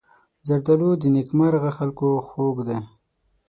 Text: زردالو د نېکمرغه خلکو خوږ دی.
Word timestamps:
زردالو 0.47 0.89
د 1.01 1.03
نېکمرغه 1.15 1.71
خلکو 1.77 2.07
خوږ 2.27 2.57
دی. 2.67 2.77